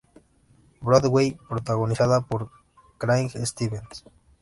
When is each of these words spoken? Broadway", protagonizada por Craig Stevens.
Broadway", 0.81 1.37
protagonizada 1.47 2.21
por 2.21 2.49
Craig 2.97 3.29
Stevens. 3.45 4.03